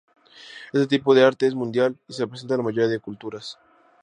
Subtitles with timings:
[0.73, 3.59] Este tipo de arte es mundial y se presenta en la mayoría de culturas.